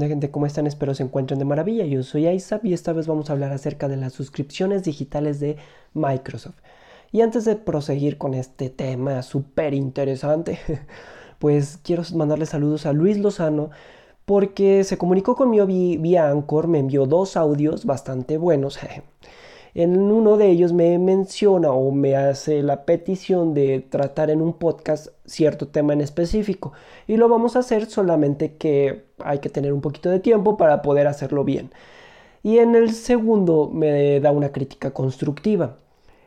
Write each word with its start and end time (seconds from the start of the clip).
¿Qué 0.00 0.08
gente? 0.08 0.30
¿Cómo 0.30 0.46
están? 0.46 0.66
Espero 0.66 0.94
se 0.94 1.02
encuentren 1.02 1.38
de 1.38 1.44
maravilla. 1.44 1.84
Yo 1.84 2.02
soy 2.02 2.26
Isaac 2.26 2.62
y 2.64 2.72
esta 2.72 2.94
vez 2.94 3.06
vamos 3.06 3.28
a 3.28 3.34
hablar 3.34 3.52
acerca 3.52 3.88
de 3.88 3.98
las 3.98 4.14
suscripciones 4.14 4.84
digitales 4.84 5.38
de 5.38 5.58
Microsoft. 5.92 6.56
Y 7.10 7.20
antes 7.20 7.44
de 7.44 7.56
proseguir 7.56 8.16
con 8.16 8.32
este 8.32 8.70
tema 8.70 9.22
súper 9.22 9.74
interesante, 9.74 10.58
pues 11.38 11.78
quiero 11.82 12.04
mandarle 12.14 12.46
saludos 12.46 12.86
a 12.86 12.94
Luis 12.94 13.18
Lozano 13.18 13.68
porque 14.24 14.82
se 14.84 14.96
comunicó 14.96 15.36
conmigo 15.36 15.66
vía 15.66 16.30
Anchor, 16.30 16.68
me 16.68 16.78
envió 16.78 17.04
dos 17.04 17.36
audios 17.36 17.84
bastante 17.84 18.38
buenos. 18.38 18.78
En 19.74 19.98
uno 19.98 20.36
de 20.36 20.50
ellos 20.50 20.74
me 20.74 20.98
menciona 20.98 21.72
o 21.72 21.90
me 21.92 22.14
hace 22.14 22.62
la 22.62 22.84
petición 22.84 23.54
de 23.54 23.80
tratar 23.80 24.28
en 24.30 24.42
un 24.42 24.52
podcast 24.52 25.08
cierto 25.24 25.68
tema 25.68 25.94
en 25.94 26.02
específico. 26.02 26.72
Y 27.06 27.16
lo 27.16 27.28
vamos 27.30 27.56
a 27.56 27.60
hacer 27.60 27.86
solamente 27.86 28.56
que 28.56 29.06
hay 29.18 29.38
que 29.38 29.48
tener 29.48 29.72
un 29.72 29.80
poquito 29.80 30.10
de 30.10 30.20
tiempo 30.20 30.58
para 30.58 30.82
poder 30.82 31.06
hacerlo 31.06 31.44
bien. 31.44 31.70
Y 32.42 32.58
en 32.58 32.74
el 32.74 32.92
segundo 32.92 33.70
me 33.72 34.20
da 34.20 34.30
una 34.32 34.52
crítica 34.52 34.90
constructiva, 34.92 35.78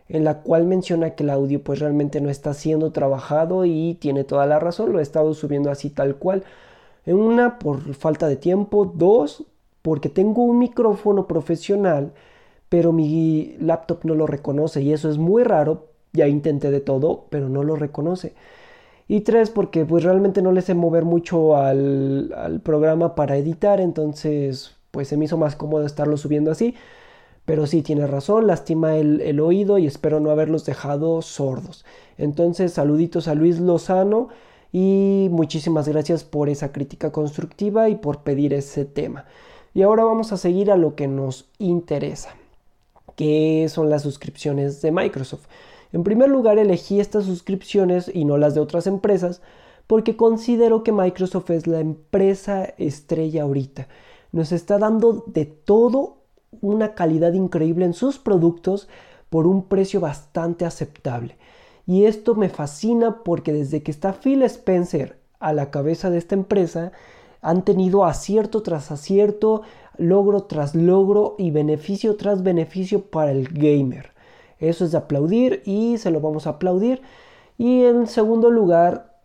en 0.10 0.24
la 0.24 0.42
cual 0.42 0.66
menciona 0.66 1.12
que 1.12 1.24
el 1.24 1.30
audio 1.30 1.64
pues 1.64 1.80
realmente 1.80 2.22
no 2.22 2.30
está 2.30 2.54
siendo 2.54 2.92
trabajado 2.92 3.66
y 3.66 3.96
tiene 3.96 4.24
toda 4.24 4.46
la 4.48 4.60
razón, 4.60 4.92
lo 4.94 5.00
he 5.00 5.04
estado 5.04 5.34
subiendo 5.36 5.70
así 5.72 5.90
tal 5.92 6.16
cual. 6.16 6.44
En 7.06 7.18
una 7.18 7.60
por 7.60 7.94
falta 7.94 8.28
de 8.28 8.38
tiempo, 8.38 8.86
dos 8.86 9.46
porque 9.82 10.10
tengo 10.10 10.44
un 10.44 10.58
micrófono 10.60 11.28
profesional 11.28 12.14
pero 12.70 12.92
mi 12.92 13.56
laptop 13.60 14.00
no 14.04 14.16
lo 14.16 14.28
reconoce 14.28 14.82
y 14.82 14.94
eso 14.94 15.10
es 15.10 15.18
muy 15.18 15.44
raro. 15.44 15.88
Ya 16.14 16.28
intenté 16.28 16.72
de 16.72 16.80
todo, 16.80 17.26
pero 17.30 17.50
no 17.50 17.64
lo 17.64 17.76
reconoce. 17.76 18.34
Y 19.08 19.22
tres, 19.22 19.50
porque 19.52 19.86
pues 19.86 20.04
realmente 20.04 20.42
no 20.42 20.52
le 20.52 20.62
sé 20.62 20.74
mover 20.74 21.06
mucho 21.06 21.58
al, 21.58 22.62
programa 22.64 23.16
para 23.16 23.38
editar, 23.38 23.80
entonces 23.80 24.76
pues 24.92 25.10
se 25.10 25.18
me 25.18 25.26
hizo 25.26 25.38
más 25.38 25.56
cómodo 25.56 25.86
estarlo 25.86 26.18
subiendo 26.18 26.52
así. 26.52 26.76
Pero 27.46 27.68
sí, 27.68 27.84
tiene 27.84 28.08
razón, 28.08 28.48
lastima 28.48 28.98
el, 28.98 29.40
oído 29.40 29.78
y 29.78 29.86
espero 29.86 30.20
no 30.20 30.32
haberlos 30.32 30.66
dejado 30.66 31.22
sordos. 31.22 31.86
Entonces, 32.18 32.74
saluditos 32.74 33.28
a 33.28 33.36
Luis 33.36 33.60
Lozano 33.60 34.30
y 34.72 35.28
muchísimas 35.32 35.88
gracias 35.88 36.24
por 36.24 36.50
esa 36.50 36.72
crítica 36.72 37.12
constructiva 37.12 37.90
y 37.90 37.96
por 37.96 38.24
pedir 38.24 38.54
ese 38.54 38.86
tema. 38.86 39.26
Y 39.76 39.84
ahora 39.84 40.06
vamos 40.06 40.32
a 40.34 40.38
seguir 40.38 40.72
a 40.72 40.78
lo 40.78 40.96
que 40.96 41.08
nos 41.08 41.50
interesa 41.60 42.36
qué 43.16 43.68
son 43.70 43.90
las 43.90 44.04
suscripciones 44.04 44.82
de 44.82 44.92
Microsoft. 44.92 45.46
En 45.94 46.04
primer 46.04 46.30
lugar, 46.30 46.58
elegí 46.58 47.00
estas 47.00 47.26
suscripciones 47.26 48.12
y 48.14 48.26
no 48.26 48.38
las 48.38 48.54
de 48.56 48.62
otras 48.62 48.88
empresas 48.88 49.42
porque 49.88 50.18
considero 50.18 50.84
que 50.84 50.92
Microsoft 50.92 51.52
es 51.52 51.68
la 51.68 51.80
empresa 51.80 52.66
estrella 52.78 53.44
ahorita. 53.44 53.88
Nos 54.32 54.52
está 54.52 54.78
dando 54.78 55.24
de 55.28 55.46
todo 55.46 56.18
una 56.62 56.96
calidad 56.96 57.34
increíble 57.34 57.86
en 57.86 57.94
sus 57.94 58.18
productos 58.18 58.90
por 59.30 59.48
un 59.48 59.68
precio 59.68 60.00
bastante 60.00 60.66
aceptable. 60.66 61.38
Y 61.86 62.06
esto 62.06 62.36
me 62.36 62.50
fascina 62.50 63.24
porque 63.24 63.54
desde 63.54 63.84
que 63.84 63.92
está 63.92 64.14
Phil 64.14 64.42
Spencer 64.44 65.20
a 65.40 65.54
la 65.54 65.70
cabeza 65.70 66.10
de 66.10 66.18
esta 66.18 66.36
empresa, 66.36 66.92
han 67.42 67.64
tenido 67.64 68.06
acierto 68.06 68.64
tras 68.64 68.92
acierto, 68.92 69.62
logro 69.98 70.44
tras 70.44 70.76
logro 70.76 71.36
y 71.38 71.52
beneficio 71.52 72.16
tras 72.16 72.44
beneficio 72.44 73.02
para 73.02 73.32
el 73.32 73.48
gamer. 73.48 74.12
Eso 74.60 74.86
es 74.86 74.92
de 74.92 74.98
aplaudir 74.98 75.62
y 75.66 75.98
se 75.98 76.12
lo 76.12 76.22
vamos 76.22 76.48
a 76.48 76.52
aplaudir. 76.52 77.02
Y 77.58 77.84
en 77.84 78.08
segundo 78.08 78.52
lugar, 78.52 79.16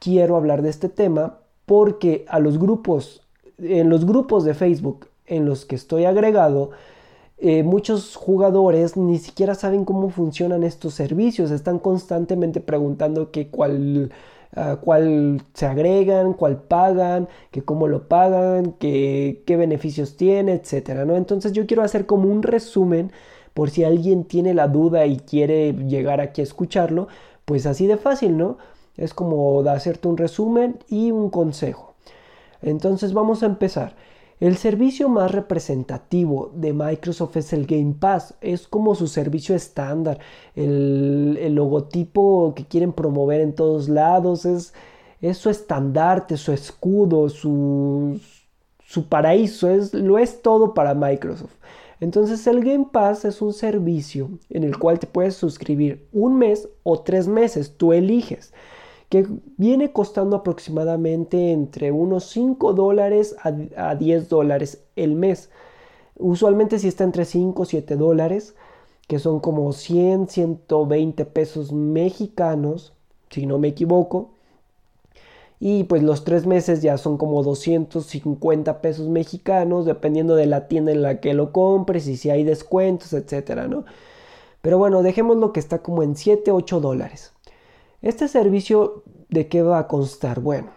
quiero 0.00 0.36
hablar 0.36 0.62
de 0.62 0.70
este 0.70 0.88
tema 0.88 1.38
porque 1.66 2.24
a 2.28 2.38
los 2.38 2.58
grupos, 2.58 3.22
en 3.58 3.88
los 3.88 4.04
grupos 4.04 4.44
de 4.44 4.54
Facebook 4.54 5.08
en 5.26 5.46
los 5.46 5.64
que 5.64 5.76
estoy 5.76 6.04
agregado, 6.04 6.70
eh, 7.38 7.62
muchos 7.62 8.16
jugadores 8.16 8.96
ni 8.96 9.18
siquiera 9.18 9.54
saben 9.54 9.84
cómo 9.84 10.10
funcionan 10.10 10.62
estos 10.62 10.94
servicios, 10.94 11.50
están 11.50 11.78
constantemente 11.78 12.60
preguntando 12.60 13.30
que 13.30 13.48
cuál 13.48 14.12
cuál 14.80 15.42
se 15.52 15.66
agregan, 15.66 16.32
cuál 16.34 16.62
pagan, 16.62 17.28
que 17.50 17.62
cómo 17.62 17.88
lo 17.88 18.08
pagan, 18.08 18.72
que, 18.72 19.42
qué 19.46 19.56
beneficios 19.56 20.16
tiene, 20.16 20.52
etcétera, 20.52 21.04
¿no? 21.04 21.16
Entonces 21.16 21.52
yo 21.52 21.66
quiero 21.66 21.82
hacer 21.82 22.06
como 22.06 22.28
un 22.28 22.42
resumen 22.42 23.12
por 23.52 23.70
si 23.70 23.84
alguien 23.84 24.24
tiene 24.24 24.54
la 24.54 24.68
duda 24.68 25.06
y 25.06 25.18
quiere 25.18 25.72
llegar 25.72 26.20
aquí 26.20 26.40
a 26.40 26.44
escucharlo, 26.44 27.08
pues 27.44 27.66
así 27.66 27.86
de 27.86 27.96
fácil, 27.96 28.36
¿no? 28.36 28.58
Es 28.96 29.14
como 29.14 29.60
hacerte 29.68 30.08
un 30.08 30.16
resumen 30.16 30.78
y 30.88 31.10
un 31.10 31.30
consejo. 31.30 31.94
Entonces 32.62 33.12
vamos 33.12 33.42
a 33.42 33.46
empezar. 33.46 33.96
El 34.44 34.58
servicio 34.58 35.08
más 35.08 35.32
representativo 35.32 36.52
de 36.54 36.74
Microsoft 36.74 37.38
es 37.38 37.54
el 37.54 37.64
Game 37.64 37.94
Pass, 37.98 38.34
es 38.42 38.68
como 38.68 38.94
su 38.94 39.06
servicio 39.06 39.54
estándar, 39.54 40.18
el, 40.54 41.54
logotipo 41.54 42.52
que 42.54 42.66
quieren 42.66 42.92
promover 42.92 43.40
en 43.40 43.54
todos 43.54 43.88
lados, 43.88 44.44
es, 44.44 44.74
su 45.32 45.48
estandarte, 45.48 46.36
su 46.36 46.52
escudo, 46.52 47.30
su, 47.30 48.20
su 48.84 49.08
paraíso, 49.08 49.70
es, 49.70 49.94
lo 49.94 50.18
es 50.18 50.42
todo 50.42 50.74
para 50.74 50.92
Microsoft. 50.92 51.54
Entonces 52.00 52.46
el 52.46 52.62
Game 52.62 52.88
Pass 52.92 53.24
es 53.24 53.40
un 53.40 53.54
servicio 53.54 54.28
en 54.50 54.64
el 54.64 54.78
cual 54.78 54.98
te 54.98 55.06
puedes 55.06 55.36
suscribir 55.36 56.06
un 56.12 56.36
mes 56.36 56.68
o 56.82 57.00
tres 57.00 57.26
meses, 57.26 57.78
tú 57.78 57.94
eliges 57.94 58.52
que 59.22 59.28
viene 59.56 59.92
costando 59.92 60.34
aproximadamente 60.34 61.52
entre 61.52 61.92
unos 61.92 62.30
5 62.30 62.72
dólares 62.72 63.36
a, 63.44 63.94
10 63.94 64.28
dólares 64.28 64.82
el 64.96 65.14
mes. 65.14 65.50
Usualmente 66.16 66.80
si 66.80 66.88
está 66.88 67.04
entre 67.04 67.24
5 67.24 67.62
o 67.62 67.64
7 67.64 67.94
dólares, 67.94 68.56
que 69.06 69.20
son 69.20 69.38
como 69.38 69.72
100, 69.72 70.28
120 70.28 71.26
pesos 71.26 71.72
mexicanos, 71.72 72.92
si 73.30 73.46
no 73.46 73.58
me 73.58 73.68
equivoco. 73.68 74.30
Y 75.60 75.84
pues 75.84 76.02
los 76.02 76.24
tres 76.24 76.44
meses 76.44 76.82
ya 76.82 76.98
son 76.98 77.16
como 77.16 77.44
250 77.44 78.80
pesos 78.80 79.08
mexicanos, 79.08 79.86
dependiendo 79.86 80.34
de 80.34 80.46
la 80.46 80.66
tienda 80.66 80.90
en 80.90 81.02
la 81.02 81.20
que 81.20 81.34
lo 81.34 81.52
compres 81.52 82.08
y 82.08 82.16
si 82.16 82.30
hay 82.30 82.42
descuentos, 82.42 83.12
etcétera, 83.12 83.68
¿no? 83.68 83.84
Pero 84.60 84.76
bueno, 84.78 85.04
dejemos 85.04 85.36
lo 85.36 85.52
que 85.52 85.60
está 85.60 85.82
como 85.82 86.02
en 86.02 86.16
7, 86.16 86.50
8 86.50 86.80
dólares. 86.80 87.33
Este 88.04 88.28
servicio, 88.28 89.02
¿de 89.30 89.48
qué 89.48 89.62
va 89.62 89.78
a 89.78 89.88
constar? 89.88 90.40
Bueno, 90.40 90.68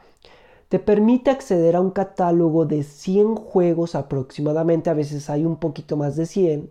te 0.69 0.79
permite 0.79 1.29
acceder 1.29 1.75
a 1.75 1.81
un 1.81 1.91
catálogo 1.91 2.65
de 2.65 2.83
100 2.83 3.35
juegos 3.35 3.95
aproximadamente, 3.95 4.89
a 4.89 4.93
veces 4.93 5.29
hay 5.29 5.43
un 5.43 5.57
poquito 5.57 5.97
más 5.97 6.15
de 6.15 6.25
100. 6.25 6.69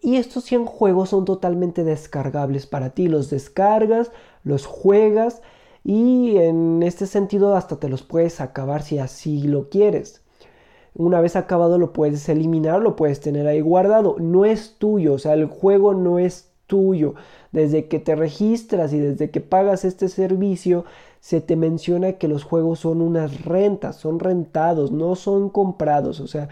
Y 0.00 0.16
estos 0.16 0.44
100 0.44 0.64
juegos 0.64 1.10
son 1.10 1.26
totalmente 1.26 1.84
descargables 1.84 2.66
para 2.66 2.94
ti. 2.94 3.06
Los 3.06 3.28
descargas, 3.28 4.12
los 4.44 4.64
juegas 4.64 5.42
y 5.84 6.38
en 6.38 6.82
este 6.82 7.06
sentido 7.06 7.54
hasta 7.54 7.76
te 7.76 7.90
los 7.90 8.02
puedes 8.02 8.40
acabar 8.40 8.82
si 8.82 8.98
así 8.98 9.42
lo 9.42 9.68
quieres. 9.68 10.22
Una 10.94 11.20
vez 11.20 11.36
acabado 11.36 11.78
lo 11.78 11.92
puedes 11.92 12.26
eliminar, 12.30 12.80
lo 12.80 12.96
puedes 12.96 13.20
tener 13.20 13.46
ahí 13.46 13.60
guardado. 13.60 14.16
No 14.18 14.46
es 14.46 14.76
tuyo, 14.78 15.12
o 15.12 15.18
sea, 15.18 15.34
el 15.34 15.44
juego 15.44 15.92
no 15.92 16.18
es 16.18 16.53
tuyo. 16.66 17.14
Desde 17.52 17.86
que 17.88 17.98
te 17.98 18.14
registras 18.16 18.92
y 18.92 18.98
desde 18.98 19.30
que 19.30 19.40
pagas 19.40 19.84
este 19.84 20.08
servicio, 20.08 20.84
se 21.20 21.40
te 21.40 21.56
menciona 21.56 22.14
que 22.14 22.28
los 22.28 22.44
juegos 22.44 22.80
son 22.80 23.00
unas 23.00 23.44
rentas, 23.44 23.96
son 23.96 24.18
rentados, 24.18 24.92
no 24.92 25.14
son 25.14 25.48
comprados. 25.48 26.20
O 26.20 26.26
sea, 26.26 26.48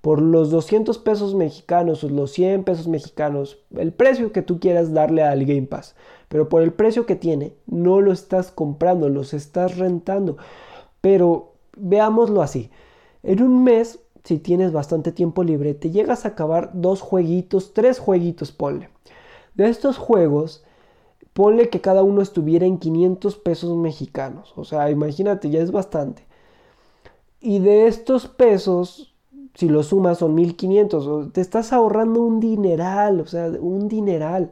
por 0.00 0.20
los 0.20 0.50
200 0.50 0.98
pesos 0.98 1.34
mexicanos 1.34 2.04
o 2.04 2.08
los 2.08 2.32
100 2.32 2.64
pesos 2.64 2.88
mexicanos, 2.88 3.58
el 3.74 3.92
precio 3.92 4.32
que 4.32 4.42
tú 4.42 4.60
quieras 4.60 4.92
darle 4.92 5.22
al 5.22 5.44
Game 5.46 5.62
Pass, 5.62 5.94
pero 6.28 6.48
por 6.48 6.62
el 6.62 6.72
precio 6.72 7.06
que 7.06 7.16
tiene, 7.16 7.54
no 7.66 8.00
lo 8.00 8.12
estás 8.12 8.50
comprando, 8.50 9.08
los 9.08 9.32
estás 9.34 9.78
rentando. 9.78 10.36
Pero 11.00 11.52
veámoslo 11.76 12.42
así. 12.42 12.70
En 13.22 13.42
un 13.42 13.64
mes, 13.64 13.98
si 14.24 14.38
tienes 14.38 14.72
bastante 14.72 15.12
tiempo 15.12 15.42
libre, 15.42 15.74
te 15.74 15.90
llegas 15.90 16.24
a 16.24 16.28
acabar 16.28 16.70
dos 16.74 17.00
jueguitos, 17.00 17.72
tres 17.72 17.98
jueguitos, 17.98 18.52
ponle. 18.52 18.93
De 19.54 19.68
estos 19.68 19.98
juegos, 19.98 20.64
ponle 21.32 21.68
que 21.68 21.80
cada 21.80 22.02
uno 22.02 22.22
estuviera 22.22 22.66
en 22.66 22.78
500 22.78 23.36
pesos 23.36 23.76
mexicanos. 23.76 24.52
O 24.56 24.64
sea, 24.64 24.90
imagínate, 24.90 25.50
ya 25.50 25.60
es 25.60 25.70
bastante. 25.70 26.24
Y 27.40 27.58
de 27.58 27.86
estos 27.86 28.26
pesos, 28.26 29.14
si 29.54 29.68
lo 29.68 29.82
sumas, 29.82 30.18
son 30.18 30.34
1500. 30.34 31.32
Te 31.32 31.40
estás 31.40 31.72
ahorrando 31.72 32.22
un 32.22 32.40
dineral, 32.40 33.20
o 33.20 33.26
sea, 33.26 33.48
un 33.60 33.88
dineral 33.88 34.50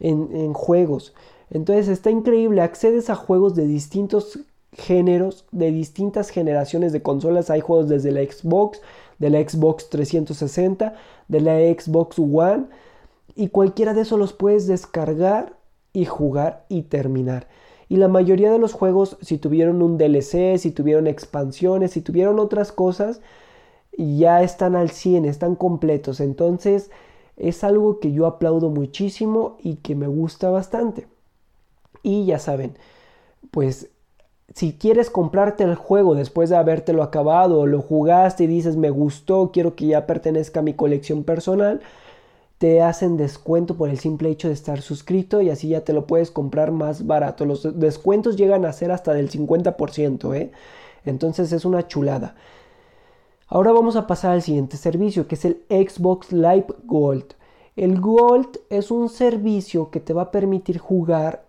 en, 0.00 0.30
en 0.34 0.52
juegos. 0.52 1.14
Entonces 1.50 1.88
está 1.88 2.10
increíble. 2.10 2.62
Accedes 2.62 3.10
a 3.10 3.14
juegos 3.14 3.54
de 3.54 3.66
distintos 3.66 4.40
géneros, 4.72 5.46
de 5.52 5.70
distintas 5.70 6.30
generaciones 6.30 6.92
de 6.92 7.02
consolas. 7.02 7.50
Hay 7.50 7.60
juegos 7.60 7.88
desde 7.88 8.10
la 8.10 8.22
Xbox, 8.22 8.80
de 9.18 9.30
la 9.30 9.48
Xbox 9.48 9.88
360, 9.88 10.94
de 11.28 11.40
la 11.40 11.58
Xbox 11.58 12.18
One 12.18 12.66
y 13.36 13.48
cualquiera 13.48 13.94
de 13.94 14.00
esos 14.00 14.18
los 14.18 14.32
puedes 14.32 14.66
descargar 14.66 15.56
y 15.92 16.06
jugar 16.06 16.64
y 16.68 16.82
terminar. 16.82 17.48
Y 17.88 17.96
la 17.96 18.08
mayoría 18.08 18.50
de 18.50 18.58
los 18.58 18.72
juegos, 18.72 19.16
si 19.20 19.38
tuvieron 19.38 19.82
un 19.82 19.98
DLC, 19.98 20.58
si 20.58 20.72
tuvieron 20.72 21.06
expansiones, 21.06 21.92
si 21.92 22.00
tuvieron 22.00 22.40
otras 22.40 22.72
cosas, 22.72 23.20
ya 23.96 24.42
están 24.42 24.74
al 24.74 24.90
100, 24.90 25.26
están 25.26 25.54
completos. 25.54 26.20
Entonces 26.20 26.90
es 27.36 27.62
algo 27.62 28.00
que 28.00 28.12
yo 28.12 28.26
aplaudo 28.26 28.70
muchísimo 28.70 29.58
y 29.62 29.76
que 29.76 29.94
me 29.94 30.08
gusta 30.08 30.50
bastante. 30.50 31.06
Y 32.02 32.24
ya 32.24 32.38
saben, 32.38 32.76
pues 33.50 33.90
si 34.54 34.72
quieres 34.72 35.10
comprarte 35.10 35.64
el 35.64 35.74
juego 35.74 36.14
después 36.14 36.50
de 36.50 36.56
habértelo 36.56 37.02
acabado, 37.02 37.66
lo 37.66 37.82
jugaste 37.82 38.44
y 38.44 38.46
dices 38.46 38.76
me 38.76 38.90
gustó, 38.90 39.50
quiero 39.52 39.74
que 39.76 39.86
ya 39.86 40.06
pertenezca 40.06 40.60
a 40.60 40.62
mi 40.62 40.72
colección 40.74 41.24
personal, 41.24 41.80
te 42.58 42.80
hacen 42.80 43.16
descuento 43.16 43.76
por 43.76 43.90
el 43.90 43.98
simple 43.98 44.30
hecho 44.30 44.48
de 44.48 44.54
estar 44.54 44.80
suscrito 44.80 45.42
y 45.42 45.50
así 45.50 45.68
ya 45.68 45.82
te 45.82 45.92
lo 45.92 46.06
puedes 46.06 46.30
comprar 46.30 46.72
más 46.72 47.06
barato. 47.06 47.44
Los 47.44 47.78
descuentos 47.78 48.36
llegan 48.36 48.64
a 48.64 48.72
ser 48.72 48.92
hasta 48.92 49.12
del 49.12 49.30
50%, 49.30 50.34
¿eh? 50.34 50.52
Entonces 51.04 51.52
es 51.52 51.64
una 51.64 51.86
chulada. 51.86 52.34
Ahora 53.48 53.72
vamos 53.72 53.96
a 53.96 54.06
pasar 54.06 54.32
al 54.32 54.42
siguiente 54.42 54.76
servicio, 54.76 55.28
que 55.28 55.36
es 55.36 55.44
el 55.44 55.62
Xbox 55.68 56.32
Live 56.32 56.66
Gold. 56.84 57.34
El 57.76 58.00
Gold 58.00 58.58
es 58.70 58.90
un 58.90 59.08
servicio 59.08 59.90
que 59.90 60.00
te 60.00 60.14
va 60.14 60.22
a 60.22 60.30
permitir 60.30 60.78
jugar 60.78 61.46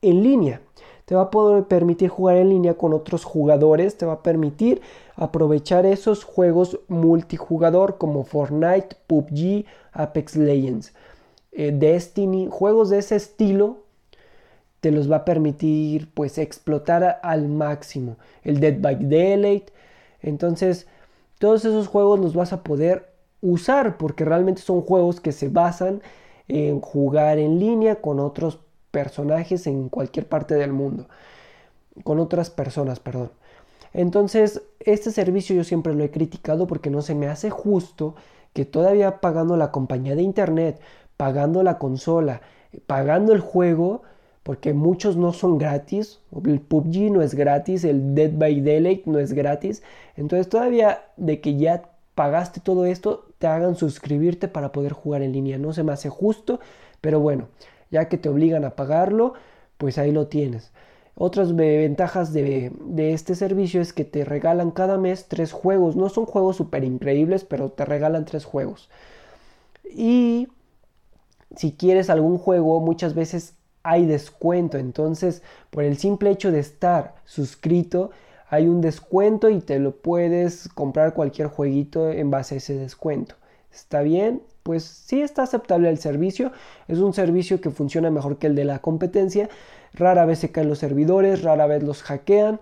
en 0.00 0.22
línea 0.22 0.62
te 1.06 1.14
va 1.14 1.22
a 1.22 1.30
poder 1.30 1.64
permitir 1.64 2.10
jugar 2.10 2.36
en 2.36 2.50
línea 2.50 2.74
con 2.74 2.92
otros 2.92 3.24
jugadores, 3.24 3.96
te 3.96 4.04
va 4.04 4.14
a 4.14 4.22
permitir 4.22 4.82
aprovechar 5.16 5.86
esos 5.86 6.24
juegos 6.24 6.78
multijugador 6.88 7.98
como 7.98 8.24
Fortnite, 8.24 8.96
PUBG, 9.06 9.64
Apex 9.92 10.36
Legends, 10.36 10.94
eh, 11.52 11.72
Destiny, 11.72 12.48
juegos 12.50 12.90
de 12.90 12.98
ese 12.98 13.16
estilo 13.16 13.86
te 14.80 14.90
los 14.92 15.10
va 15.10 15.16
a 15.16 15.24
permitir 15.24 16.10
pues 16.12 16.38
explotar 16.38 17.18
al 17.22 17.48
máximo. 17.48 18.18
El 18.44 18.60
Dead 18.60 18.78
by 18.78 18.96
Daylight, 19.08 19.70
entonces 20.20 20.86
todos 21.38 21.64
esos 21.64 21.88
juegos 21.88 22.20
los 22.20 22.34
vas 22.34 22.52
a 22.52 22.62
poder 22.62 23.10
usar 23.40 23.96
porque 23.96 24.24
realmente 24.24 24.62
son 24.62 24.82
juegos 24.82 25.20
que 25.20 25.32
se 25.32 25.48
basan 25.48 26.02
en 26.48 26.80
jugar 26.80 27.38
en 27.38 27.58
línea 27.58 27.96
con 27.96 28.20
otros 28.20 28.58
personajes 28.90 29.66
en 29.66 29.88
cualquier 29.88 30.26
parte 30.28 30.54
del 30.54 30.72
mundo, 30.72 31.08
con 32.04 32.20
otras 32.20 32.50
personas, 32.50 33.00
perdón. 33.00 33.30
Entonces, 33.96 34.60
este 34.80 35.10
servicio 35.10 35.56
yo 35.56 35.64
siempre 35.64 35.94
lo 35.94 36.04
he 36.04 36.10
criticado 36.10 36.66
porque 36.66 36.90
no 36.90 37.00
se 37.00 37.14
me 37.14 37.28
hace 37.28 37.48
justo 37.48 38.14
que 38.52 38.66
todavía 38.66 39.22
pagando 39.22 39.56
la 39.56 39.72
compañía 39.72 40.14
de 40.14 40.20
internet, 40.20 40.78
pagando 41.16 41.62
la 41.62 41.78
consola, 41.78 42.42
pagando 42.86 43.32
el 43.32 43.40
juego, 43.40 44.02
porque 44.42 44.74
muchos 44.74 45.16
no 45.16 45.32
son 45.32 45.56
gratis, 45.56 46.20
el 46.44 46.60
PUBG 46.60 47.10
no 47.10 47.22
es 47.22 47.34
gratis, 47.34 47.84
el 47.84 48.14
Dead 48.14 48.32
by 48.34 48.60
Daylight 48.60 49.06
no 49.06 49.18
es 49.18 49.32
gratis, 49.32 49.82
entonces 50.14 50.50
todavía 50.50 51.06
de 51.16 51.40
que 51.40 51.56
ya 51.56 51.88
pagaste 52.14 52.60
todo 52.60 52.84
esto, 52.84 53.24
te 53.38 53.46
hagan 53.46 53.76
suscribirte 53.76 54.46
para 54.46 54.72
poder 54.72 54.92
jugar 54.92 55.22
en 55.22 55.32
línea, 55.32 55.56
no 55.56 55.72
se 55.72 55.84
me 55.84 55.92
hace 55.92 56.10
justo, 56.10 56.60
pero 57.00 57.18
bueno, 57.20 57.48
ya 57.90 58.10
que 58.10 58.18
te 58.18 58.28
obligan 58.28 58.66
a 58.66 58.76
pagarlo, 58.76 59.32
pues 59.78 59.96
ahí 59.96 60.12
lo 60.12 60.26
tienes. 60.26 60.70
Otras 61.18 61.56
ventajas 61.56 62.34
de, 62.34 62.70
este 62.98 63.34
servicio 63.34 63.80
es 63.80 63.94
que 63.94 64.04
te 64.04 64.22
regalan 64.26 64.70
cada 64.70 64.98
mes 64.98 65.26
tres 65.28 65.50
juegos. 65.50 65.96
No 65.96 66.10
son 66.10 66.26
juegos 66.26 66.56
súper 66.56 66.84
increíbles, 66.84 67.44
pero 67.44 67.70
te 67.70 67.86
regalan 67.86 68.26
tres 68.26 68.44
juegos. 68.44 68.90
Y 69.90 70.48
si 71.56 71.72
quieres 71.72 72.10
algún 72.10 72.36
juego, 72.36 72.80
muchas 72.80 73.14
veces 73.14 73.54
hay 73.82 74.04
descuento. 74.04 74.76
Entonces, 74.76 75.42
por 75.70 75.84
el 75.84 75.96
simple 75.96 76.30
hecho 76.30 76.52
de 76.52 76.58
estar 76.60 77.14
suscrito, 77.24 78.10
hay 78.50 78.68
un 78.68 78.82
descuento 78.82 79.48
y 79.48 79.60
te 79.60 79.78
lo 79.78 79.96
puedes 79.96 80.68
comprar 80.68 81.14
cualquier 81.14 81.48
jueguito 81.48 82.10
en 82.10 82.30
base 82.30 82.56
a 82.56 82.58
ese 82.58 82.74
descuento. 82.76 83.36
¿Está 83.72 84.02
bien? 84.02 84.42
pues 84.66 84.82
sí 84.82 85.22
está 85.22 85.44
aceptable 85.44 85.88
el 85.88 85.98
servicio. 85.98 86.50
Es 86.88 86.98
un 86.98 87.14
servicio 87.14 87.60
que 87.60 87.70
funciona 87.70 88.10
mejor 88.10 88.38
que 88.38 88.48
el 88.48 88.56
de 88.56 88.64
la 88.64 88.80
competencia. 88.80 89.48
Rara 89.96 90.26
vez 90.26 90.38
se 90.40 90.52
caen 90.52 90.68
los 90.68 90.78
servidores, 90.78 91.42
rara 91.42 91.66
vez 91.66 91.82
los 91.82 92.02
hackean. 92.02 92.60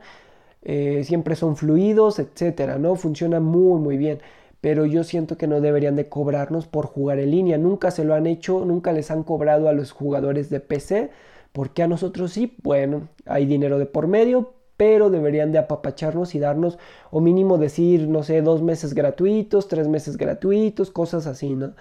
Eh, 0.63 1.03
siempre 1.05 1.37
son 1.37 1.57
fluidos, 1.57 2.19
etcétera, 2.19 2.79
¿no? 2.79 2.97
Funciona 2.97 3.41
muy, 3.41 3.81
muy 3.81 3.97
bien. 3.99 4.21
Pero 4.61 4.87
yo 4.87 5.05
siento 5.05 5.37
que 5.37 5.47
no 5.47 5.61
deberían 5.61 5.97
de 5.97 6.09
cobrarnos 6.09 6.67
por 6.67 6.87
jugar 6.87 7.19
en 7.19 7.31
línea. 7.33 7.59
Nunca 7.59 7.91
se 7.91 8.05
lo 8.05 8.15
han 8.15 8.27
hecho, 8.27 8.65
nunca 8.65 8.93
les 8.93 9.11
han 9.11 9.23
cobrado 9.25 9.69
a 9.69 9.73
los 9.75 9.93
jugadores 9.93 10.49
de 10.51 10.61
PC. 10.61 11.11
porque 11.53 11.83
a 11.83 11.89
nosotros 11.89 12.33
sí? 12.33 12.57
Bueno, 12.63 13.09
hay 13.27 13.47
dinero 13.47 13.79
de 13.79 13.87
por 13.87 14.07
medio, 14.09 14.55
pero 14.77 15.11
deberían 15.11 15.53
de 15.53 15.59
apapacharnos 15.59 16.35
y 16.35 16.41
darnos, 16.41 16.79
o 17.11 17.21
mínimo 17.21 17.59
decir, 17.59 18.09
no 18.09 18.23
sé, 18.25 18.43
dos 18.43 18.63
meses 18.63 18.95
gratuitos, 18.95 19.69
tres 19.69 19.87
meses 19.89 20.17
gratuitos, 20.17 20.91
cosas 20.91 21.27
así, 21.27 21.55
¿no? 21.55 21.75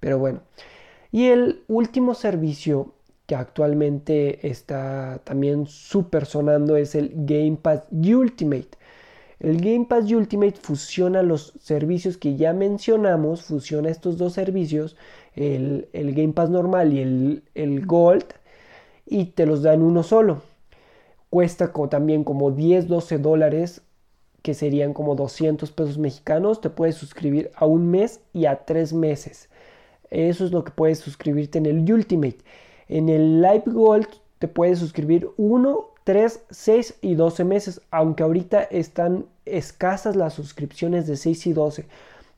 Pero 0.00 0.18
bueno. 0.18 0.40
Y 1.12 1.26
el 1.28 1.62
último 1.68 2.14
servicio 2.14 2.94
actualmente 3.34 4.46
está 4.48 5.20
también 5.24 5.66
súper 5.66 6.26
sonando 6.26 6.76
es 6.76 6.94
el 6.94 7.12
Game 7.14 7.58
Pass 7.60 7.84
Ultimate. 7.90 8.70
El 9.40 9.60
Game 9.60 9.86
Pass 9.86 10.10
Ultimate 10.10 10.54
fusiona 10.60 11.22
los 11.22 11.52
servicios 11.60 12.16
que 12.16 12.36
ya 12.36 12.52
mencionamos, 12.52 13.42
fusiona 13.42 13.90
estos 13.90 14.16
dos 14.18 14.34
servicios, 14.34 14.96
el, 15.34 15.88
Game 15.92 16.32
Pass 16.32 16.50
normal 16.50 16.92
y 16.92 17.42
el, 17.54 17.86
Gold, 17.86 18.26
y 19.06 19.26
te 19.26 19.46
los 19.46 19.62
dan 19.62 19.82
uno 19.82 20.02
solo 20.02 20.42
cuesta 21.32 21.72
también 21.88 22.24
como 22.24 22.50
10, 22.50 22.88
12 22.88 23.16
dólares, 23.16 23.80
que 24.42 24.52
serían 24.52 24.92
como 24.92 25.14
200 25.14 25.72
pesos 25.72 25.96
mexicanos. 25.96 26.60
Te 26.60 26.68
puedes 26.68 26.96
suscribir 26.96 27.50
a 27.54 27.64
un 27.64 27.90
mes 27.90 28.20
y 28.34 28.44
a 28.44 28.66
tres 28.66 28.92
meses. 28.92 29.48
Eso 30.10 30.44
es 30.44 30.52
lo 30.52 30.62
que 30.62 30.72
puedes 30.72 30.98
suscribirte 30.98 31.56
en 31.56 31.64
el 31.64 31.90
Ultimate. 31.90 32.36
En 32.92 33.08
el 33.08 33.40
Live 33.40 33.64
Gold 33.68 34.06
te 34.38 34.48
puedes 34.48 34.78
suscribir 34.78 35.30
1, 35.38 35.88
3, 36.04 36.40
6 36.50 36.98
y 37.00 37.14
12 37.14 37.44
meses, 37.44 37.80
aunque 37.90 38.22
ahorita 38.22 38.64
están 38.64 39.24
escasas 39.46 40.14
las 40.14 40.34
suscripciones 40.34 41.06
de 41.06 41.16
6 41.16 41.46
y 41.46 41.52
12. 41.54 41.86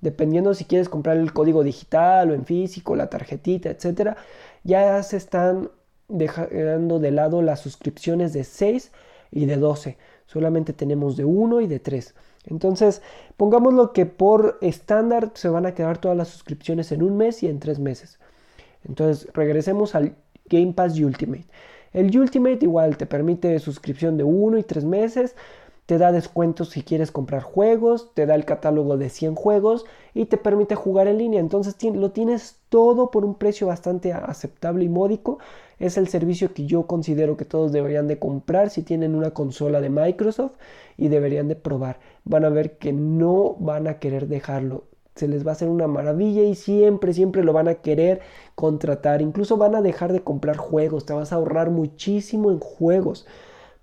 Dependiendo 0.01 0.55
si 0.55 0.65
quieres 0.65 0.89
comprar 0.89 1.17
el 1.17 1.33
código 1.33 1.65
digital 1.65 2.31
o 2.31 2.35
en 2.35 2.45
físico, 2.45 2.95
la 2.95 3.11
tarjetita, 3.11 3.69
etcétera, 3.69 4.17
ya 4.63 5.03
se 5.03 5.17
están 5.17 5.73
dejando 6.07 7.01
de 7.01 7.11
lado 7.11 7.43
las 7.43 7.59
suscripciones 7.59 8.33
de 8.33 8.45
6 8.45 8.93
y 9.33 9.47
de 9.47 9.57
12. 9.57 9.99
Solamente 10.27 10.73
tenemos 10.73 11.17
de 11.17 11.25
1 11.25 11.63
y 11.63 11.67
de 11.67 11.81
3. 11.81 12.15
Entonces, 12.47 13.03
pongámoslo 13.37 13.93
que 13.93 14.07
por 14.07 14.59
estándar 14.61 15.33
se 15.35 15.49
van 15.49 15.67
a 15.67 15.75
quedar 15.75 15.99
todas 15.99 16.17
las 16.17 16.29
suscripciones 16.29 16.93
en 16.93 17.03
un 17.03 17.17
mes 17.17 17.43
y 17.43 17.49
en 17.49 17.59
tres 17.59 17.81
meses. 17.81 18.21
Entonces, 18.85 19.27
regresemos 19.35 19.97
al 19.97 20.15
Game 20.47 20.73
Pass 20.73 20.99
Ultimate. 20.99 21.47
El 21.93 22.17
Ultimate 22.19 22.59
igual 22.63 22.97
te 22.97 23.07
permite 23.07 23.59
suscripción 23.59 24.17
de 24.17 24.25
1 24.25 24.59
y 24.59 24.63
3 24.63 24.85
meses 24.85 25.35
te 25.87 25.99
da 25.99 26.13
descuentos 26.13 26.71
si 26.71 26.83
quieres 26.83 27.11
comprar 27.11 27.43
juegos, 27.43 28.15
te 28.15 28.25
da 28.25 28.35
el 28.35 28.47
catálogo 28.47 28.97
de 28.97 29.11
100 29.11 29.35
juegos 29.35 29.85
y 30.15 30.27
te 30.27 30.39
permite 30.39 30.75
jugar 30.75 31.09
en 31.09 31.19
línea. 31.19 31.41
Entonces 31.41 31.77
lo 31.95 32.11
tienes 32.11 32.57
todo 32.71 33.11
por 33.11 33.25
un 33.25 33.35
precio 33.35 33.67
bastante 33.67 34.13
aceptable 34.15 34.85
y 34.87 34.89
módico. 34.89 35.39
Es 35.79 35.99
el 35.99 36.09
servicio 36.09 36.55
que 36.55 36.65
yo 36.65 36.87
considero 36.87 37.37
que 37.37 37.45
todos 37.45 37.71
deberían 37.71 38.09
de 38.09 38.19
comprar 38.19 38.71
si 38.71 38.83
tienen 38.83 39.15
una 39.15 39.33
consola 39.33 39.83
de 39.83 39.91
Microsoft 39.91 40.53
y 40.97 41.09
deberían 41.09 41.49
de 41.49 41.57
probar. 41.57 42.01
Van 42.25 42.47
a 42.47 42.49
ver 42.49 42.79
que 42.79 42.93
no 42.95 43.55
van 43.59 43.87
a 43.87 43.99
querer 43.99 44.27
dejarlo. 44.27 44.85
Se 45.15 45.29
les 45.29 45.47
va 45.47 45.51
a 45.51 45.53
hacer 45.53 45.69
una 45.69 45.87
maravilla 45.87 46.43
y 46.43 46.55
siempre, 46.55 47.13
siempre 47.13 47.45
lo 47.45 47.53
van 47.53 47.69
a 47.69 47.77
querer 47.77 48.21
contratar. 48.55 49.23
Incluso 49.23 49.57
van 49.57 49.75
a 49.75 49.83
dejar 49.83 50.13
de 50.13 50.23
comprar 50.23 50.57
juegos. 50.57 51.07
Te 51.07 51.13
vas 51.13 51.33
a 51.33 51.37
ahorrar 51.37 51.71
muchísimo 51.71 52.51
en 52.51 52.59
juegos 52.59 53.27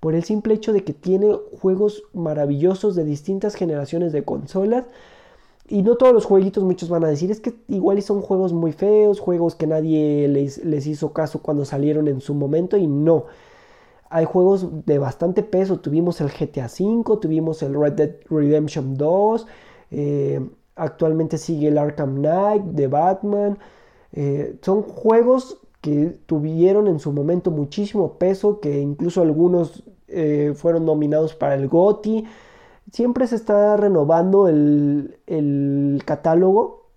por 0.01 0.15
el 0.15 0.23
simple 0.23 0.55
hecho 0.55 0.73
de 0.73 0.83
que 0.83 0.93
tiene 0.93 1.33
juegos 1.61 2.03
maravillosos 2.13 2.95
de 2.95 3.05
distintas 3.05 3.55
generaciones 3.55 4.11
de 4.11 4.23
consolas. 4.23 4.85
Y 5.69 5.83
no 5.83 5.95
todos 5.95 6.11
los 6.11 6.25
jueguitos, 6.25 6.63
muchos 6.65 6.89
van 6.89 7.05
a 7.05 7.07
decir, 7.07 7.31
es 7.31 7.39
que 7.39 7.53
igual 7.69 8.01
son 8.01 8.21
juegos 8.21 8.51
muy 8.51 8.73
feos, 8.73 9.21
juegos 9.21 9.55
que 9.55 9.67
nadie 9.67 10.27
les, 10.27 10.65
les 10.65 10.85
hizo 10.87 11.13
caso 11.13 11.41
cuando 11.41 11.63
salieron 11.63 12.09
en 12.09 12.19
su 12.19 12.33
momento 12.33 12.75
y 12.77 12.87
no. 12.87 13.27
Hay 14.09 14.25
juegos 14.25 14.85
de 14.85 14.97
bastante 14.97 15.43
peso, 15.43 15.79
tuvimos 15.79 16.19
el 16.19 16.29
GTA 16.29 16.65
V, 16.65 17.17
tuvimos 17.21 17.63
el 17.63 17.79
Red 17.79 17.93
Dead 17.93 18.15
Redemption 18.29 18.97
2, 18.97 19.47
eh, 19.91 20.41
actualmente 20.75 21.37
sigue 21.37 21.67
el 21.69 21.77
Arkham 21.77 22.15
Knight 22.15 22.63
de 22.63 22.87
Batman. 22.87 23.59
Eh, 24.13 24.57
son 24.61 24.83
juegos 24.83 25.59
que 25.81 26.17
tuvieron 26.25 26.87
en 26.87 26.99
su 26.99 27.11
momento 27.11 27.51
muchísimo 27.51 28.17
peso, 28.17 28.59
que 28.59 28.79
incluso 28.79 29.21
algunos 29.21 29.83
eh, 30.07 30.53
fueron 30.55 30.85
nominados 30.85 31.35
para 31.35 31.55
el 31.55 31.67
GOTY. 31.67 32.25
Siempre 32.91 33.27
se 33.27 33.35
está 33.35 33.77
renovando 33.77 34.47
el, 34.47 36.03
catálogo, 36.05 36.89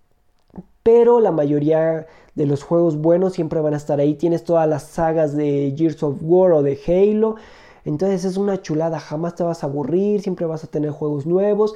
pero 0.83 1.21
la 1.21 1.31
mayoría 1.33 2.07
de 2.35 2.47
los 2.47 2.63
juegos 2.63 2.97
buenos 2.99 3.35
siempre 3.35 3.61
van 3.61 3.75
a 3.75 3.79
estar 3.79 4.01
ahí. 4.01 4.15
Tienes 4.15 4.45
todas 4.45 4.69
las 4.69 4.85
sagas 4.85 5.37
de 5.37 5.75
Gears 5.77 6.03
of 6.03 6.19
War 6.21 6.53
o 6.53 6.63
de 6.63 6.79
Halo. 6.87 7.37
Entonces 7.85 8.25
es 8.25 8.37
una 8.37 8.61
chulada, 8.61 8.99
jamás 8.99 9.35
te 9.35 9.45
vas 9.45 9.63
a 9.63 9.67
aburrir, 9.67 10.21
siempre 10.21 10.47
vas 10.47 10.65
a 10.65 10.69
tener 10.69 10.91
juegos 10.91 11.27
nuevos 11.27 11.75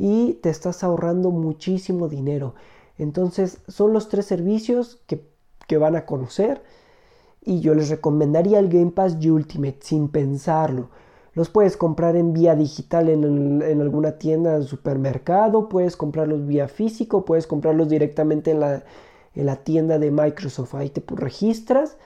y 0.00 0.38
te 0.42 0.48
estás 0.48 0.82
ahorrando 0.82 1.30
muchísimo 1.30 2.08
dinero. 2.08 2.54
Entonces 2.96 3.58
son 3.68 3.92
los 3.92 4.08
tres 4.08 4.24
servicios 4.24 5.02
que, 5.06 5.28
van 5.78 5.94
a 5.94 6.04
conocer 6.04 6.62
y 7.44 7.60
yo 7.60 7.74
les 7.74 7.90
recomendaría 7.90 8.58
el 8.58 8.68
Game 8.68 8.90
Pass 8.90 9.14
Ultimate 9.24 9.78
sin 9.82 10.08
pensarlo. 10.08 10.88
Los 11.34 11.48
puedes 11.48 11.76
comprar 11.76 12.16
en 12.16 12.32
vía 12.32 12.56
digital 12.56 13.08
en, 13.08 13.62
en, 13.62 13.80
alguna 13.80 14.18
tienda 14.18 14.58
de 14.58 14.64
supermercado, 14.64 15.68
puedes 15.68 15.96
comprarlos 15.96 16.44
vía 16.44 16.66
físico, 16.66 17.24
puedes 17.24 17.46
comprarlos 17.46 17.88
directamente 17.88 18.50
en 18.50 18.58
la, 18.58 18.82
en 19.36 19.46
la 19.46 19.56
tienda 19.56 20.00
de 20.00 20.10
Microsoft. 20.10 20.74
Ahí 20.74 20.90
te 20.90 21.04
registras, 21.14 21.96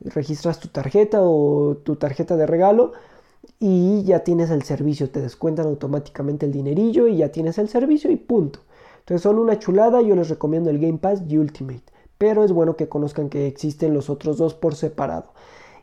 registras 0.00 0.58
tu 0.58 0.66
tarjeta 0.66 1.20
o 1.22 1.76
tu 1.84 1.94
tarjeta 1.94 2.36
de 2.36 2.46
regalo 2.46 2.92
y 3.58 4.02
ya 4.04 4.24
tienes 4.24 4.50
el 4.50 4.62
servicio. 4.62 5.10
Te 5.10 5.20
descuentan 5.20 5.66
automáticamente 5.66 6.46
el 6.46 6.52
dinerillo 6.52 7.06
y 7.06 7.18
ya 7.18 7.30
tienes 7.30 7.58
el 7.58 7.68
servicio 7.68 8.10
y 8.10 8.16
punto. 8.16 8.60
Entonces 9.00 9.22
son 9.22 9.38
una 9.38 9.58
chulada, 9.58 10.00
yo 10.02 10.14
les 10.14 10.28
recomiendo 10.28 10.70
el 10.70 10.78
Game 10.78 10.98
Pass 10.98 11.22
Ultimate. 11.30 11.84
Pero 12.18 12.44
es 12.44 12.52
bueno 12.52 12.76
que 12.76 12.88
conozcan 12.88 13.28
que 13.28 13.46
existen 13.46 13.94
los 13.94 14.10
otros 14.10 14.38
dos 14.38 14.54
por 14.54 14.74
separado. 14.74 15.32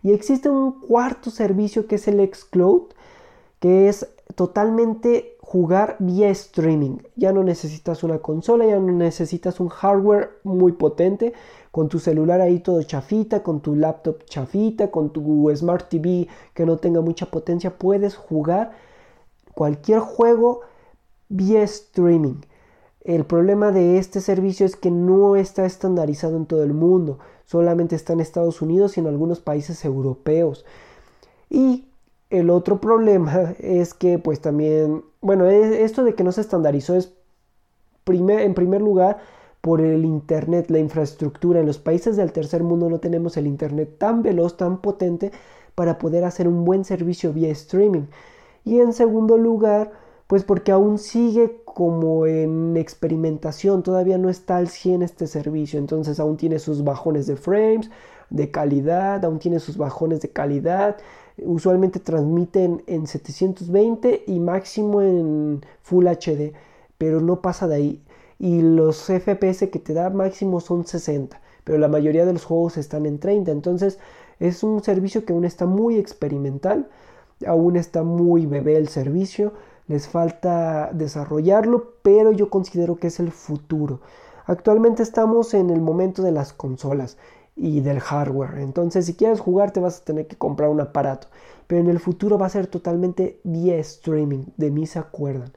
Y 0.03 0.13
existe 0.13 0.49
un 0.49 0.79
cuarto 0.79 1.29
servicio 1.29 1.87
que 1.87 1.95
es 1.95 2.07
el 2.07 2.19
Xcloud, 2.33 2.83
que 3.59 3.89
es 3.89 4.07
totalmente 4.35 5.37
jugar 5.49 5.95
vía 5.97 6.29
streaming. 6.29 6.99
Ya 7.15 7.33
no 7.33 7.43
necesitas 7.43 8.03
una 8.03 8.19
consola, 8.19 8.67
ya 8.67 8.79
no 8.79 8.91
necesitas 8.91 9.59
un 9.59 9.69
hardware 9.69 10.29
muy 10.43 10.73
potente. 10.73 11.33
Con 11.71 11.89
tu 11.89 11.97
celular 11.97 12.39
ahí 12.39 12.59
todo 12.59 12.83
chafita, 12.83 13.41
con 13.41 13.59
tu 13.59 13.75
laptop 13.75 14.25
chafita, 14.25 14.91
con 14.91 15.09
tu 15.09 15.51
Smart 15.55 15.89
TV 15.89 16.27
que 16.53 16.67
no 16.67 16.77
tenga 16.77 17.01
mucha 17.01 17.31
potencia, 17.31 17.79
puedes 17.79 18.15
jugar 18.15 18.73
cualquier 19.55 20.01
juego 20.01 20.61
vía 21.29 21.63
streaming. 21.63 22.41
El 23.03 23.25
problema 23.25 23.71
de 23.71 23.97
este 23.97 24.21
servicio 24.21 24.67
es 24.67 24.75
que 24.75 24.91
no 24.91 25.35
está 25.35 25.65
estandarizado 25.65 26.37
en 26.37 26.45
todo 26.45 26.61
el 26.61 26.75
mundo, 26.75 27.17
solamente 27.45 27.95
está 27.95 28.13
en 28.13 28.19
Estados 28.19 28.61
Unidos 28.61 28.97
y 28.97 28.99
en 28.99 29.07
algunos 29.07 29.39
países 29.39 29.83
europeos. 29.83 30.63
Y 31.49 31.88
el 32.29 32.49
otro 32.49 32.79
problema 32.79 33.53
es 33.59 33.93
que 33.93 34.19
pues 34.19 34.39
también, 34.41 35.03
bueno, 35.21 35.47
esto 35.49 36.03
de 36.03 36.15
que 36.15 36.23
no 36.23 36.31
se 36.31 36.41
estandarizó 36.41 36.95
es 36.95 37.13
en 38.07 38.53
primer 38.53 38.81
lugar 38.81 39.19
por 39.61 39.81
el 39.81 40.05
Internet, 40.05 40.69
la 40.69 40.79
infraestructura. 40.79 41.59
En 41.59 41.65
los 41.65 41.77
países 41.77 42.15
del 42.17 42.31
tercer 42.31 42.63
mundo 42.63 42.89
no 42.89 42.99
tenemos 42.99 43.37
el 43.37 43.47
Internet 43.47 43.97
tan 43.97 44.23
veloz, 44.23 44.57
tan 44.57 44.81
potente 44.81 45.31
para 45.75 45.97
poder 45.97 46.23
hacer 46.23 46.47
un 46.47 46.65
buen 46.65 46.85
servicio 46.85 47.33
vía 47.33 47.51
streaming. 47.51 48.05
Y 48.65 48.79
en 48.79 48.93
segundo 48.93 49.37
lugar, 49.37 49.91
pues 50.27 50.43
porque 50.43 50.71
aún 50.71 50.97
sigue 50.97 51.61
como 51.65 52.25
en 52.25 52.77
experimentación, 52.77 53.83
todavía 53.83 54.17
no 54.17 54.29
está 54.29 54.57
al 54.57 54.67
100 54.69 55.03
este 55.03 55.27
servicio, 55.27 55.79
entonces 55.79 56.19
aún 56.19 56.37
tiene 56.37 56.59
sus 56.59 56.83
bajones 56.83 57.25
de 57.27 57.35
frames, 57.35 57.89
de 58.29 58.51
calidad, 58.51 59.23
aún 59.25 59.39
tiene 59.39 59.59
sus 59.59 59.77
bajones 59.77 60.21
de 60.21 60.29
calidad, 60.29 60.97
usualmente 61.45 61.99
transmiten 61.99 62.83
en 62.87 63.07
720 63.07 64.23
y 64.27 64.39
máximo 64.39 65.01
en 65.01 65.61
Full 65.81 66.07
HD, 66.07 66.53
pero 66.97 67.21
no 67.21 67.41
pasa 67.41 67.67
de 67.67 67.75
ahí. 67.75 68.03
Y 68.37 68.61
los 68.61 68.97
FPS 69.05 69.69
que 69.69 69.79
te 69.79 69.93
da 69.93 70.09
máximo 70.09 70.59
son 70.59 70.85
60, 70.85 71.41
pero 71.63 71.77
la 71.77 71.87
mayoría 71.87 72.25
de 72.25 72.33
los 72.33 72.45
juegos 72.45 72.77
están 72.77 73.05
en 73.05 73.19
30. 73.19 73.51
Entonces 73.51 73.99
es 74.39 74.63
un 74.63 74.83
servicio 74.83 75.25
que 75.25 75.33
aún 75.33 75.45
está 75.45 75.65
muy 75.65 75.97
experimental, 75.97 76.89
aún 77.45 77.75
está 77.75 78.03
muy 78.03 78.45
bebé 78.45 78.77
el 78.77 78.87
servicio, 78.87 79.53
les 79.87 80.07
falta 80.07 80.91
desarrollarlo, 80.93 81.93
pero 82.01 82.31
yo 82.31 82.49
considero 82.49 82.97
que 82.97 83.07
es 83.07 83.19
el 83.19 83.31
futuro. 83.31 84.01
Actualmente 84.45 85.03
estamos 85.03 85.53
en 85.53 85.69
el 85.69 85.81
momento 85.81 86.21
de 86.23 86.31
las 86.31 86.53
consolas 86.53 87.17
y 87.59 87.81
del 87.81 87.99
hardware. 87.99 88.59
Entonces, 88.59 89.05
si 89.05 89.15
quieres 89.15 89.41
jugar, 89.41 89.71
te 89.71 89.81
vas 89.81 89.99
a 89.99 90.05
tener 90.05 90.27
que 90.27 90.37
comprar 90.37 90.69
un 90.69 90.79
aparato. 90.79 91.27
Pero 91.67 91.81
en 91.81 91.89
el 91.89 91.99
futuro 91.99 92.37
va 92.37 92.45
a 92.45 92.49
ser 92.49 92.67
totalmente 92.67 93.39
vía 93.43 93.77
streaming. 93.77 94.45
De 94.57 94.71
mí 94.71 94.87
se 94.87 94.99
acuerdan. 94.99 95.51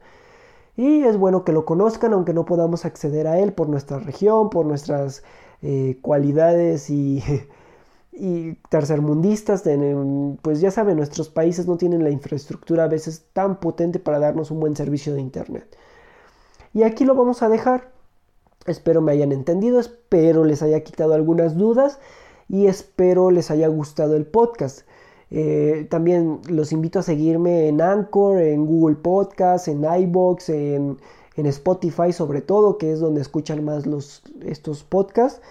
Y 0.75 1.03
es 1.03 1.17
bueno 1.17 1.45
que 1.45 1.53
lo 1.53 1.65
conozcan, 1.65 2.13
aunque 2.13 2.33
no 2.33 2.45
podamos 2.45 2.85
acceder 2.85 3.27
a 3.27 3.39
él 3.39 3.53
por 3.53 3.69
nuestra 3.69 3.99
región, 3.99 4.49
por 4.49 4.65
nuestras 4.65 5.23
eh, 5.61 5.97
cualidades 6.01 6.89
y, 6.89 7.23
tercermundistas. 8.69 9.63
Pues 10.41 10.59
ya 10.59 10.71
saben, 10.71 10.97
nuestros 10.97 11.29
países 11.29 11.67
no 11.67 11.77
tienen 11.77 12.03
la 12.03 12.09
infraestructura 12.09 12.83
a 12.83 12.87
veces 12.87 13.25
tan 13.33 13.59
potente 13.59 13.99
para 13.99 14.19
darnos 14.19 14.51
un 14.51 14.59
buen 14.59 14.75
servicio 14.75 15.13
de 15.13 15.21
Internet. 15.21 15.77
Y 16.73 16.83
aquí 16.83 17.05
lo 17.05 17.15
vamos 17.15 17.43
a 17.43 17.49
dejar. 17.49 17.93
Espero 18.65 19.01
me 19.01 19.11
hayan 19.11 19.31
entendido, 19.31 19.79
espero 19.79 20.45
les 20.45 20.61
haya 20.63 20.83
quitado 20.83 21.13
algunas 21.13 21.57
dudas 21.57 21.99
y 22.47 22.67
espero 22.67 23.29
les 23.31 23.51
haya 23.51 23.67
gustado 23.67 24.15
el 24.15 24.25
podcast. 24.25 24.87
Eh, 25.31 25.87
también 25.89 26.41
los 26.47 26.71
invito 26.71 26.99
a 26.99 27.03
seguirme 27.03 27.67
en 27.67 27.81
Anchor, 27.81 28.39
en 28.39 28.65
Google 28.65 28.95
Podcast, 28.95 29.67
en 29.67 29.83
iBox, 29.83 30.49
en, 30.49 30.99
en, 31.35 31.45
Spotify 31.47 32.13
sobre 32.13 32.41
todo, 32.41 32.77
que 32.77 32.91
es 32.91 32.99
donde 32.99 33.21
escuchan 33.21 33.65
más 33.65 33.85
los, 33.85 34.21
estos 34.45 34.83
podcasts. 34.83 35.41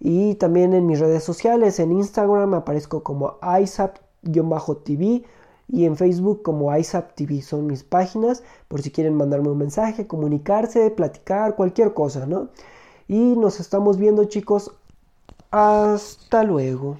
Y 0.00 0.34
también 0.36 0.74
en 0.74 0.86
mis 0.86 0.98
redes 0.98 1.22
sociales, 1.24 1.78
en 1.78 1.92
Instagram 1.92 2.54
aparezco 2.54 3.02
como 3.02 3.38
ISAP-TV 3.42 5.24
y 5.68 5.84
en 5.84 5.96
Facebook 5.96 6.42
como 6.42 6.76
ISAP 6.76 7.14
TV. 7.14 7.42
Son 7.42 7.66
mis 7.66 7.84
páginas 7.84 8.42
por 8.68 8.82
si 8.82 8.90
quieren 8.90 9.14
mandarme 9.14 9.50
un 9.50 9.58
mensaje, 9.58 10.06
comunicarse, 10.06 10.90
platicar, 10.90 11.56
cualquier 11.56 11.94
cosa, 11.94 12.26
¿no? 12.26 12.48
Y 13.08 13.36
nos 13.36 13.60
estamos 13.60 13.98
viendo 13.98 14.24
chicos. 14.24 14.72
Hasta 15.50 16.42
luego. 16.44 16.98